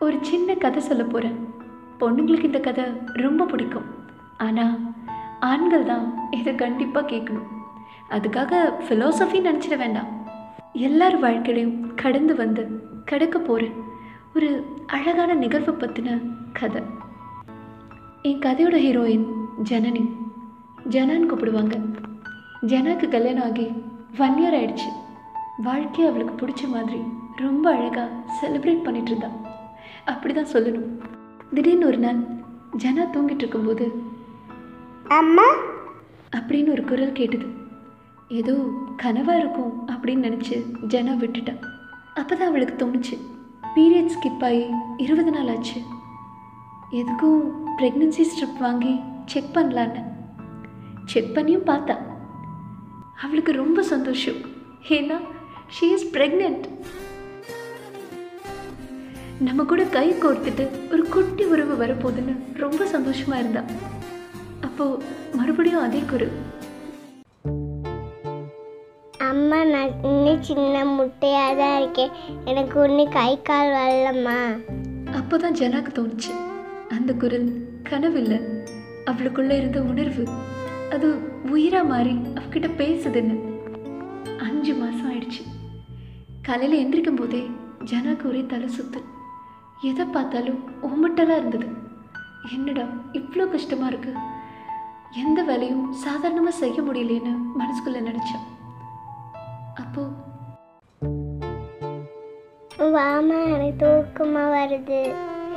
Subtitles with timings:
[0.00, 1.38] ஒரு சின்ன கதை சொல்ல போகிறேன்
[2.00, 3.86] பொண்ணுங்களுக்கு இந்த கதை ரொம்ப பிடிக்கும்.
[4.36, 4.74] ஆனால்
[5.40, 7.48] ஆண்கள் தான் இதை கண்டிப்பாக கேட்கணும்.
[8.10, 10.10] அதுக்காக ஃபிலோசஃபி நினச்சிட வேண்டாம்.
[10.72, 12.64] எல்லார் வாழ்க்கையிலையும் கடந்து வந்து
[13.04, 13.66] கிடக்க போகிற
[14.34, 14.50] ஒரு
[14.86, 16.18] அழகான நிகழ்வை பற்றின
[16.52, 16.82] கதை.
[18.22, 19.26] என் கதையோட ஹீரோயின்
[19.70, 20.04] ஜனனி.
[20.88, 21.76] ஜனான்னு கூப்பிடுவாங்க.
[22.66, 23.66] ஜனாக்கு கல்யாணம் ஆகி
[24.18, 24.88] ஒன் இயர் ஆயிடுச்சு.
[25.62, 27.00] வாழ்க்கையை அவளுக்கு பிடிச்ச மாதிரி
[27.36, 28.08] ரொம்ப அழகாக
[28.40, 29.16] செலிப்ரேட் பண்ணிட்டு
[30.08, 30.88] அப்படி தான் சொல்லணும்.
[31.54, 32.18] திடீர்னு ஒரு நாள்
[32.78, 33.86] ஜனா தூங்கிட்டு இருக்கும்போது
[35.08, 35.48] அம்மா?
[36.36, 37.46] அப்படின்னு ஒரு குரல் கேட்டது.
[38.28, 38.54] ஏதோ
[39.02, 40.54] கனவாக இருக்கும் அப்படின்னு நினச்சி
[40.88, 41.54] ஜனா விட்டுட்டா.
[42.14, 43.16] அப்போ தான் அவளுக்கு தோணுச்சு
[43.74, 44.64] பீரியட் ஸ்கிப் ஆகி
[44.96, 45.80] இருபது நாள் ஆச்சு.
[46.92, 47.40] எதுக்கும்
[47.78, 50.02] ப்ரெக்னன்சி ஸ்ட்ரிப் வாங்கி செக் பண்ணலான்னு.
[51.04, 51.96] செக் பண்ணியும் பார்த்தா
[53.22, 54.40] அவளுக்கு ரொம்ப சந்தோஷம்.
[54.88, 55.16] ஏன்னா
[55.76, 56.64] ஷீ இஸ் ப்ரெக்னென்ட்
[59.46, 63.62] நம்ம கூட கை கோர்த்துட்டு ஒரு குட்டி உறவு வரப்போகுதுன்னு ரொம்ப சந்தோஷமாக இருந்தா.
[64.66, 65.04] அப்போது
[65.38, 66.32] மறுபடியும் அதே குரல்
[69.28, 72.12] அம்மா நான் இன்னும் சின்ன முட்டையாக தான் இருக்கேன்.
[72.44, 74.38] எனக்கு இன்னும் கை கால் வரலம்மா.
[75.18, 76.32] அப்போ தான் ஜனாக்கு தோணுச்சு.
[76.96, 77.48] அந்த குரல்
[77.90, 78.38] கனவில்லை.
[79.12, 80.24] அவளுக்குள்ளே இருந்த உணர்வு
[80.96, 81.08] அது
[81.54, 83.36] உயிராக மாறி அவகிட்ட பேசுதுன்னு.
[84.46, 85.44] அஞ்சு மாதம் ஆயிடுச்சு.
[86.48, 87.42] காலையில் எந்திரிக்கும் போதே
[87.92, 89.00] ஜனாக்கு ஒரே தலை சுத்து.
[89.86, 91.66] எதை பார்த்தாலும் ஒமட்டலாக இருந்தது.
[92.54, 92.84] என்னடா
[93.18, 94.12] இவ்வளோ கஷ்டமாக இருக்கு.
[95.22, 98.44] எந்த வேலையும் சாதாரணமாக செய்ய முடியலேன்னு மனசுக்குள்ளே நினச்சேன்.
[99.82, 100.26] அப்போது
[102.96, 105.00] வாமா எனக்கு தூக்கமாக வருது.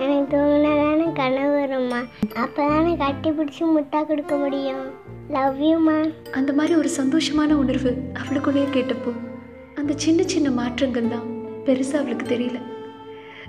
[0.04, 2.02] எனக்கு தூங்கினா தானே கனவு வரும்மா.
[2.44, 4.84] அப்போ தானே கட்டி பிடிச்சி முட்டா கொடுக்க முடியும்.
[5.36, 5.98] லவ் யூமா
[6.32, 9.14] அந்த மாதிரி ஒரு சந்தோஷமான உணர்வு அவளுக்குள்ளேயே கேட்டப்போ
[9.82, 11.28] அந்த சின்ன சின்ன மாற்றங்கள் தான்
[11.66, 12.60] பெருசாக அவளுக்கு தெரியல.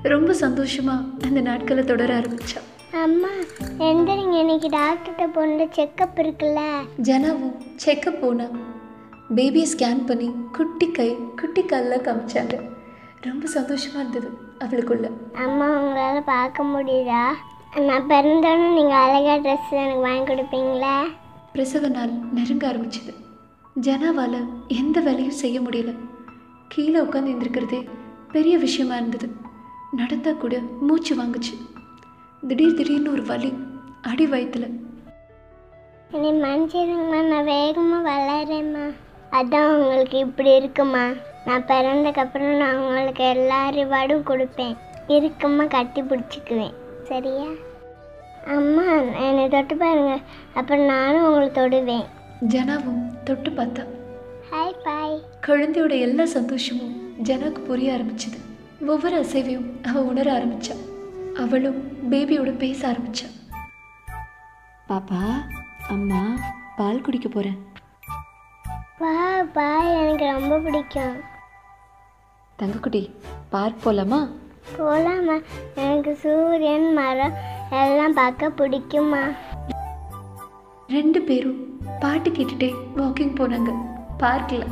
[0.02, 2.60] ரொம்ப சந்தோஷமாக அந்த நாட்களை தொடர ஆரம்பிச்சா.
[2.92, 3.28] அம்மா
[3.78, 6.60] எந்திரிங்க இன்னைக்கு டாக்டர்கிட்ட போன செக்கப் இருக்குல்ல?
[7.02, 8.44] ஜனாவும் செக்கப் போனா
[9.34, 12.70] பேபியை ஸ்கேன் பண்ணி குட்டி கை குட்டி காலில் காமிச்சாங்க.
[13.20, 15.10] ரொம்ப சந்தோஷமாக இருந்தது அவளுக்குள்ள.
[15.34, 17.24] அம்மா உங்களால் பார்க்க முடியுதா?
[17.80, 21.04] நான் பிறந்தோன்னு நீங்கள் அழகா ட்ரெஸ் எனக்கு வாங்கி கொடுப்பீங்களா?
[21.52, 23.14] பிரசவ நாள் நெருங்க ஆரம்பிச்சது.
[23.80, 25.94] ஜனாவால் எந்த வேலையும் செய்ய முடியல.
[26.68, 27.86] கீழே உட்காந்து இருந்திருக்கிறதே
[28.32, 29.41] பெரிய விஷயமா இருந்தது.
[29.96, 31.54] நடந்தா கூட மூச்சு வாங்குச்சு.
[32.48, 33.50] திடீர் திடீர்னு ஒரு வலி
[34.02, 34.66] அடி வயிற்றுல
[36.10, 38.84] என்னை மன்னிச்சிருங்கம்மா நான் வேகமாக வளரேம்மா.
[39.30, 41.04] அதான் உங்களுக்கு இப்படி இருக்குமா
[41.46, 44.76] நான் பிறந்தக்கப்புறம் நான் உங்களுக்கு எல்லா ரிவார்டும் கொடுப்பேன்.
[45.08, 46.74] இருக்குமா கட்டி பிடிச்சிக்குவேன்.
[47.02, 47.48] சரியா?
[48.46, 48.86] அம்மா
[49.26, 50.18] என்னை தொட்டு பாருங்க.
[50.54, 52.06] அப்புறம் நானும் உங்களை தொடுவேன்.
[52.48, 53.84] ஜனாவும் தொட்டு பார்த்தா.
[54.50, 58.38] ஹாய் பாய் குழந்தையோட எல்லா சந்தோஷமும் ஜனாக்கு புரிய ஆரம்பிச்சது.
[58.86, 60.74] ஒவ்வொரு அசைவையும் அவ உணர ஆரம்பிச்சா.
[61.36, 61.78] அவளும்
[62.10, 63.28] பேபியோட பேச ஆரம்பிச்சா.
[64.88, 65.20] பாப்பா
[65.88, 66.22] அம்மா
[66.76, 67.58] பால் குடிக்க போறேன்.
[68.98, 71.16] வா பாய் எனக்கு ரொம்ப பிடிக்கும்.
[72.58, 73.02] தங்கக்குட்டி
[73.50, 74.20] பார்க் போலாமா?
[74.76, 75.36] போகலாமா
[75.74, 77.36] எனக்கு சூரியன் மரம்
[77.70, 79.22] எல்லாம் பார்க்க பிடிக்குமா
[80.86, 81.60] ரெண்டு பேரும்
[82.00, 83.70] பாட்டு கேட்டுட்டே வாக்கிங் போனாங்க.
[84.18, 84.66] பார்க்கில்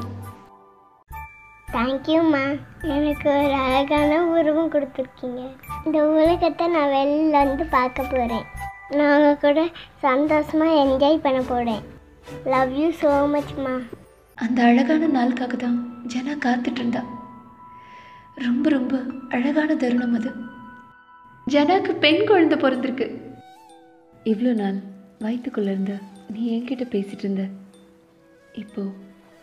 [1.73, 2.45] தேங்க்யூம்மா
[2.83, 5.41] எனக்கு ஒரு அழகான உருவம் கொடுத்துருக்கீங்க.
[5.85, 8.47] இந்த உலகத்தை நான் வெளில வந்து பார்க்க போகிறேன்
[8.99, 9.61] நான் கூட
[10.05, 11.83] சந்தோஷமாக என்ஜாய் பண்ண போகிறேன்
[12.53, 13.75] லவ் யூ ஸோ மச்மா
[14.35, 15.79] அந்த அழகான நாளுக்காக தான்
[16.13, 17.03] ஜனா காத்துட்டு இருந்தா.
[18.35, 18.95] ரொம்ப ரொம்ப
[19.29, 20.31] அழகான தருணம் அது.
[21.47, 23.07] ஜனாக்கு பெண் குழந்தை பிறந்திருக்கு.
[24.25, 24.79] இவ்வளோ நாள்
[25.19, 25.95] வயிற்றுக்குள்ளே இருந்த
[26.33, 27.45] நீ என்கிட்ட பேசிட்டு இருந்த.
[28.53, 28.97] இப்போது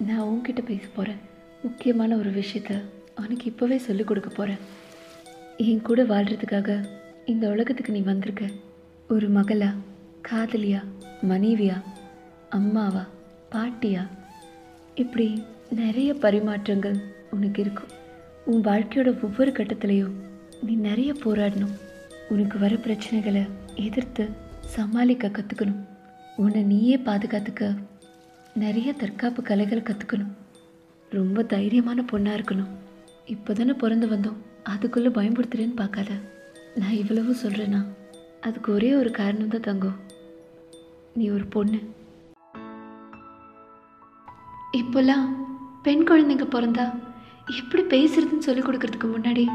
[0.08, 1.22] நான் உன்கிட்ட பேச போகிறேன்
[1.64, 2.74] முக்கியமான ஒரு விஷயத்த
[3.18, 4.64] உனக்கு இப்போவே சொல்லிக் கொடுக்க போகிறேன்
[5.58, 6.86] என் கூட வாழ்கிறதுக்காக
[7.26, 8.46] இந்த உலகத்துக்கு நீ வந்திருக்க.
[9.10, 9.70] ஒரு மகளா
[10.30, 10.82] காதலியா
[11.22, 11.82] மனைவியா
[12.50, 13.06] அம்மாவா
[13.52, 14.08] பாட்டியா?
[14.96, 16.98] இப்படி நிறைய பரிமாற்றங்கள்
[17.32, 17.92] உனக்கு இருக்கும்.
[18.46, 20.16] உன் வாழ்க்கையோட ஒவ்வொரு கட்டத்துலேயும்
[20.62, 21.76] நீ நிறைய போராடணும்.
[22.30, 24.30] உனக்கு வர பிரச்சனைகளை எதிர்த்து
[24.62, 25.82] சமாளிக்க கற்றுக்கணும்
[26.36, 27.76] உன்னை நீயே பாதுகாத்துக்க
[28.56, 30.34] நிறைய தற்காப்பு கலைகளை கற்றுக்கணும்
[31.10, 32.74] ரொம்ப தைரியமான பொண்ணாக இருக்கணும்.
[33.34, 34.38] இப்போ தானே பிறந்து வந்தோம்.
[34.74, 36.12] அதுக்குள்ளே பயன்படுத்துறேன்னு பார்க்காத.
[36.80, 37.82] நான் இவ்வளவு சொல்கிறேன்னா
[38.48, 39.98] அதுக்கு ஒரே ஒரு காரணம் தான் தங்கம்.
[41.18, 41.80] நீ ஒரு பொண்ணு.
[44.80, 45.26] இப்போல்லாம்
[45.86, 46.86] பெண் குழந்தைங்க பிறந்தா
[47.60, 49.46] எப்படி பேசுறதுன்னு சொல்லி கொடுக்கறதுக்கு முன்னாடி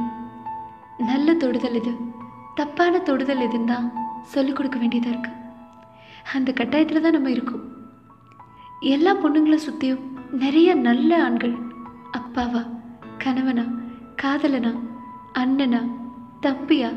[1.10, 1.92] நல்ல தொடுதல் இது
[2.54, 3.88] தப்பான தொடுதல் எதுன்னு தான்
[4.34, 5.40] சொல்லிக் கொடுக்க வேண்டியதாக இருக்குது
[6.34, 7.64] அந்த கட்டாயத்தில் தான் நம்ம இருக்கோம்.
[8.94, 10.04] எல்லா பொண்ணுங்களை சுற்றியும்
[10.44, 11.56] நிறைய நல்ல ஆண்கள்
[12.18, 12.62] அப்பாவா
[13.24, 13.64] கணவனா
[14.22, 14.72] காதலனா
[15.40, 15.80] அண்ணனா
[16.44, 16.90] தம்பியா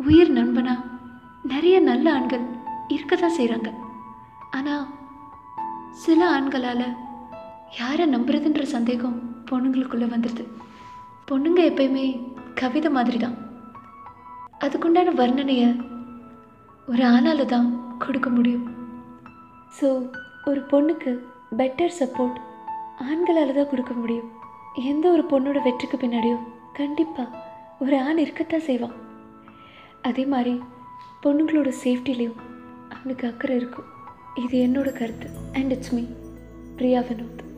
[0.00, 0.74] உயிர் நண்பனா
[1.42, 2.44] நிறைய நல்ல ஆண்கள்
[2.94, 3.70] இருக்க தான் செய்கிறாங்க
[4.50, 4.86] ஆனால்
[6.04, 6.86] சில ஆண்களால்
[7.78, 9.16] யாரை நம்புறதுன்ற சந்தேகம்
[9.50, 10.44] பொண்ணுங்களுக்குள்ளே வந்துடுது
[11.28, 12.06] பொண்ணுங்க எப்பயுமே
[12.54, 13.38] கவிதை மாதிரி தான்
[14.64, 15.68] அதுக்குண்டான வர்ணனையை
[16.88, 18.66] ஒரு ஆணால் தான் கொடுக்க முடியும்.
[19.78, 19.88] ஸோ
[20.44, 21.10] ஒரு பொண்ணுக்கு
[21.56, 22.38] பெட்டர் சப்போர்ட்
[23.08, 24.28] ஆண்களால் தான் கொடுக்க முடியும்.
[24.74, 27.38] எந்த ஒரு பொண்ணோட வெற்றிக்கு பின்னாடியும் கண்டிப்பாக
[27.80, 28.92] ஒரு ஆண் இருக்கத்தான் செய்வான்.
[30.02, 30.60] அதே மாதிரி
[31.22, 32.36] பொண்ணுங்களோட சேஃப்டிலையும்
[32.88, 33.84] அவனுக்கு அக்கறை இருக்கும்.
[34.34, 35.30] இது என்னோட கருத்து.
[35.52, 36.02] And it's me
[36.76, 37.49] Priya Vinod